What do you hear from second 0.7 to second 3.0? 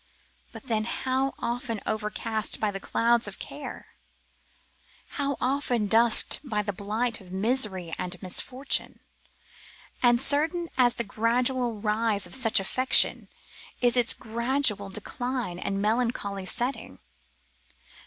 how often overcast by the